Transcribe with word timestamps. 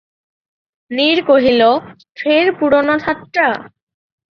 নীর 0.91 1.17
কহিল, 1.25 1.61
ফের 2.17 2.45
পুরোনো 2.57 2.93
ঠাট্টা? 3.03 3.47